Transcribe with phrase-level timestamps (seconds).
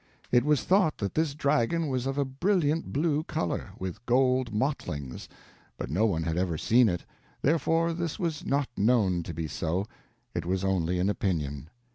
[0.31, 5.29] It was thought that this dragon was of a brilliant blue color, with gold mottlings,
[5.77, 7.05] but no one had ever seen it,
[7.43, 9.85] therefore this was not known to be so,
[10.33, 11.69] it was only an opinion.